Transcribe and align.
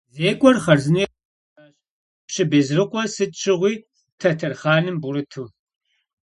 Зекӏуэр 0.17 0.57
хъарзынэу 0.63 1.09
екӏуэкӏащ, 1.11 1.73
пщы 2.27 2.43
Безрыкъуэ 2.49 3.03
сыт 3.13 3.31
щыгъуи 3.41 3.73
тэтэр 4.19 4.53
хъаным 4.59 4.97
бгъурыту. 5.01 5.45